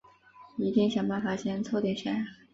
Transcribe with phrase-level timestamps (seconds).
[0.57, 2.25] 一定想办法先凑点钱